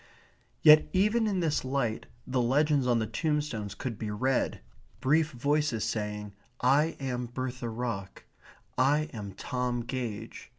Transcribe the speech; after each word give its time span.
Yet 0.63 0.87
even 0.93 1.27
in 1.27 1.41
this 1.41 1.63
light 1.63 2.07
the 2.25 2.41
legends 2.41 2.87
on 2.87 2.97
the 2.97 3.05
tombstones 3.05 3.75
could 3.75 3.99
be 3.99 4.09
read, 4.09 4.59
brief 4.99 5.29
voices 5.29 5.83
saying, 5.83 6.33
"I 6.59 6.97
am 6.99 7.27
Bertha 7.27 7.69
Ruck," 7.69 8.23
"I 8.79 9.11
am 9.13 9.33
Tom 9.33 9.81
Gage." 9.81 10.49